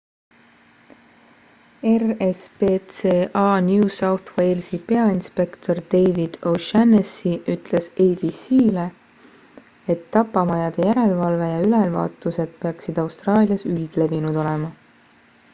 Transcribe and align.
rspca 2.03 3.43
new 3.71 3.85
south 3.99 4.27
walesi 4.37 4.79
peainspektor 4.93 5.81
david 5.95 6.39
o'shannessy 6.53 7.35
ütles 7.57 7.91
abc-le 8.07 8.87
et 9.95 10.03
tapamajade 10.17 10.89
järelevalve 10.91 11.51
ja 11.55 11.63
ülevaatused 11.69 12.59
peaksid 12.67 13.03
austraalias 13.07 13.67
üldlevinud 13.77 14.45
olema 14.45 14.75